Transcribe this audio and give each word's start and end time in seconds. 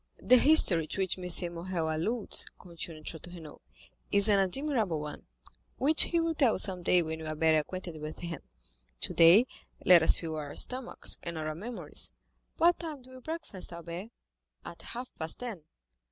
"The 0.17 0.37
history 0.39 0.87
to 0.87 1.01
which 1.01 1.19
M. 1.19 1.53
Morrel 1.53 1.95
alludes," 1.95 2.47
continued 2.57 3.05
Château 3.05 3.35
Renaud, 3.35 3.61
"is 4.11 4.29
an 4.29 4.39
admirable 4.39 4.99
one, 4.99 5.27
which 5.77 6.05
he 6.05 6.19
will 6.19 6.33
tell 6.33 6.53
you 6.53 6.57
some 6.57 6.81
day 6.81 7.03
when 7.03 7.19
you 7.19 7.27
are 7.27 7.35
better 7.35 7.59
acquainted 7.59 8.01
with 8.01 8.17
him; 8.17 8.41
today 8.99 9.45
let 9.85 10.01
us 10.01 10.17
fill 10.17 10.37
our 10.37 10.55
stomachs, 10.55 11.19
and 11.21 11.35
not 11.35 11.45
our 11.45 11.53
memories. 11.53 12.09
What 12.57 12.79
time 12.79 13.03
do 13.03 13.11
you 13.11 13.21
breakfast, 13.21 13.71
Albert?" 13.71 14.09
"At 14.65 14.81
half 14.81 15.13
past 15.19 15.37
ten." 15.37 15.65